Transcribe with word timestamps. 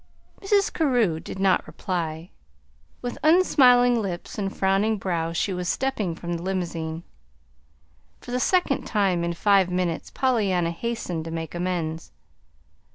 Mrs. 0.41 0.73
Carew 0.73 1.19
did 1.19 1.37
not 1.37 1.67
reply. 1.67 2.31
With 3.03 3.19
unsmiling 3.21 4.01
lips 4.01 4.35
and 4.39 4.51
frowning 4.51 4.97
brow 4.97 5.31
she 5.31 5.53
was 5.53 5.69
stepping 5.69 6.15
from 6.15 6.33
the 6.33 6.41
limousine. 6.41 7.03
For 8.19 8.31
the 8.31 8.39
second 8.39 8.87
time 8.87 9.23
in 9.23 9.33
five 9.35 9.69
minutes, 9.69 10.09
Pollyanna 10.09 10.71
hastened 10.71 11.25
to 11.25 11.29
make 11.29 11.53
amends. 11.53 12.11